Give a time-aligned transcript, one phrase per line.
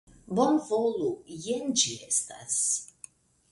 [0.37, 1.09] Bonvolu,
[1.45, 2.59] jen ĝi estas.